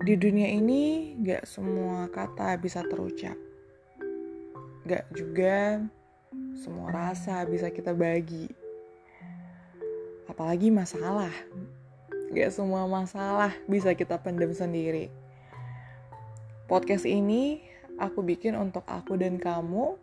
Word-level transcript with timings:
Di 0.00 0.16
dunia 0.16 0.48
ini 0.48 1.12
gak 1.20 1.44
semua 1.44 2.08
kata 2.08 2.56
bisa 2.56 2.80
terucap. 2.88 3.36
Gak 4.88 5.04
juga 5.12 5.84
semua 6.56 6.88
rasa 6.88 7.44
bisa 7.44 7.68
kita 7.68 7.92
bagi. 7.92 8.48
Apalagi 10.24 10.72
masalah. 10.72 11.28
Gak 12.32 12.48
semua 12.48 12.88
masalah 12.88 13.52
bisa 13.68 13.92
kita 13.92 14.16
pendam 14.16 14.56
sendiri. 14.56 15.12
Podcast 16.64 17.04
ini 17.04 17.60
aku 18.00 18.24
bikin 18.24 18.56
untuk 18.56 18.88
aku 18.88 19.20
dan 19.20 19.36
kamu 19.36 20.00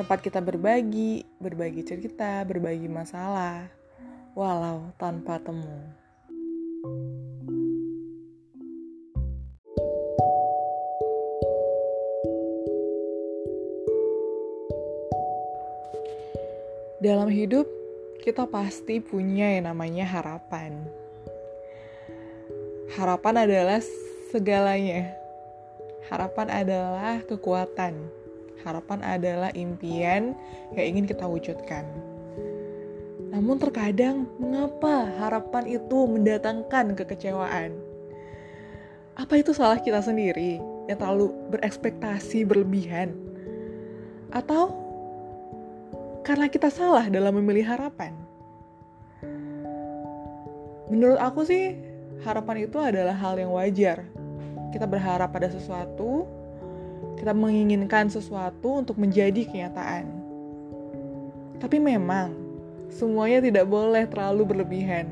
tempat 0.00 0.24
kita 0.24 0.40
berbagi, 0.40 1.28
berbagi 1.36 1.84
cerita, 1.84 2.40
berbagi 2.48 2.88
masalah, 2.88 3.68
walau 4.32 4.88
tanpa 4.96 5.36
temu. 5.44 6.08
Dalam 17.00 17.32
hidup, 17.32 17.64
kita 18.20 18.44
pasti 18.44 19.00
punya 19.00 19.56
yang 19.56 19.72
namanya 19.72 20.04
harapan. 20.04 20.84
Harapan 22.96 23.48
adalah 23.48 23.80
segalanya. 24.28 25.16
Harapan 26.12 26.46
adalah 26.52 27.24
kekuatan 27.24 28.20
harapan 28.64 29.00
adalah 29.04 29.50
impian 29.56 30.36
yang 30.76 30.86
ingin 30.96 31.06
kita 31.08 31.24
wujudkan. 31.24 31.84
Namun 33.30 33.62
terkadang 33.62 34.26
mengapa 34.42 35.06
harapan 35.22 35.64
itu 35.70 35.98
mendatangkan 36.10 36.98
kekecewaan? 36.98 37.78
Apa 39.14 39.38
itu 39.38 39.54
salah 39.54 39.78
kita 39.78 40.02
sendiri 40.02 40.58
yang 40.90 40.98
terlalu 40.98 41.30
berekspektasi 41.54 42.42
berlebihan? 42.42 43.14
Atau 44.34 44.74
karena 46.20 46.46
kita 46.52 46.68
salah 46.68 47.08
dalam 47.08 47.32
memilih 47.40 47.64
harapan? 47.64 48.12
Menurut 50.90 51.22
aku 51.22 51.46
sih, 51.46 51.78
harapan 52.26 52.66
itu 52.66 52.76
adalah 52.76 53.14
hal 53.14 53.38
yang 53.38 53.54
wajar. 53.54 54.04
Kita 54.74 54.84
berharap 54.90 55.30
pada 55.30 55.46
sesuatu, 55.46 56.26
kita 57.16 57.30
menginginkan 57.30 58.10
sesuatu 58.10 58.82
untuk 58.82 58.98
menjadi 58.98 59.46
kenyataan. 59.46 60.10
Tapi 61.62 61.78
memang, 61.78 62.34
semuanya 62.90 63.38
tidak 63.44 63.70
boleh 63.70 64.04
terlalu 64.10 64.42
berlebihan. 64.50 65.06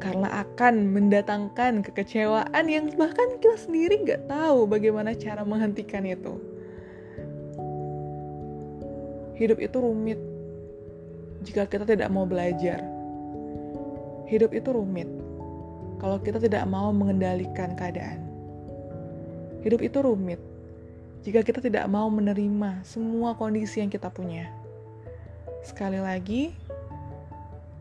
Karena 0.00 0.44
akan 0.44 0.96
mendatangkan 0.96 1.84
kekecewaan 1.84 2.64
yang 2.68 2.88
bahkan 2.96 3.36
kita 3.40 3.56
sendiri 3.56 4.00
nggak 4.04 4.28
tahu 4.28 4.64
bagaimana 4.64 5.12
cara 5.16 5.44
menghentikan 5.44 6.04
itu. 6.08 6.59
Hidup 9.40 9.56
itu 9.56 9.80
rumit 9.80 10.20
jika 11.40 11.64
kita 11.64 11.88
tidak 11.88 12.12
mau 12.12 12.28
belajar. 12.28 12.84
Hidup 14.28 14.52
itu 14.52 14.68
rumit 14.68 15.08
kalau 15.96 16.20
kita 16.20 16.36
tidak 16.36 16.68
mau 16.68 16.92
mengendalikan 16.92 17.72
keadaan. 17.72 18.20
Hidup 19.64 19.80
itu 19.80 19.96
rumit 20.04 20.36
jika 21.24 21.40
kita 21.40 21.64
tidak 21.64 21.88
mau 21.88 22.12
menerima 22.12 22.84
semua 22.84 23.32
kondisi 23.32 23.80
yang 23.80 23.88
kita 23.88 24.12
punya. 24.12 24.52
Sekali 25.64 25.96
lagi, 25.96 26.52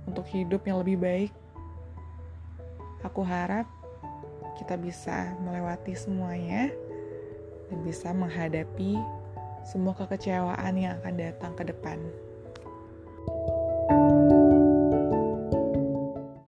untuk 0.07 0.23
hidup 0.31 0.63
yang 0.63 0.79
lebih 0.79 0.95
baik, 0.95 1.31
aku 3.03 3.19
harap 3.19 3.67
kita 4.55 4.79
bisa 4.79 5.35
melewati 5.43 5.91
semuanya 5.91 6.71
dan 7.67 7.77
bisa 7.83 8.15
menghadapi 8.15 9.18
semua 9.65 9.95
kekecewaan 9.95 10.73
yang 10.75 10.99
akan 11.01 11.15
datang 11.19 11.53
ke 11.55 11.63
depan. 11.67 11.99